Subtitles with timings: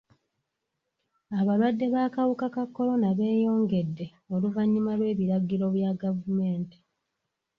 [1.39, 6.77] Abalwadde b'akawuka ka kolona beeyongera oluvannyuma lw'ebiragiro bya gavumenti.